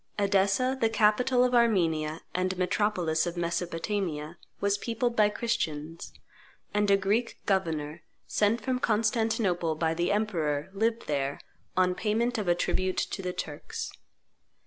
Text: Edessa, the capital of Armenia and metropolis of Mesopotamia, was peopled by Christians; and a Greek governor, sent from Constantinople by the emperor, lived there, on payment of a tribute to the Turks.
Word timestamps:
Edessa, 0.17 0.75
the 0.81 0.89
capital 0.89 1.43
of 1.43 1.53
Armenia 1.53 2.21
and 2.33 2.57
metropolis 2.57 3.27
of 3.27 3.37
Mesopotamia, 3.37 4.39
was 4.59 4.79
peopled 4.79 5.15
by 5.15 5.29
Christians; 5.29 6.11
and 6.73 6.89
a 6.89 6.97
Greek 6.97 7.39
governor, 7.45 8.01
sent 8.25 8.61
from 8.61 8.79
Constantinople 8.79 9.75
by 9.75 9.93
the 9.93 10.11
emperor, 10.11 10.71
lived 10.73 11.05
there, 11.05 11.39
on 11.77 11.93
payment 11.93 12.39
of 12.39 12.47
a 12.47 12.55
tribute 12.55 12.97
to 12.97 13.21
the 13.21 13.31
Turks. 13.31 13.91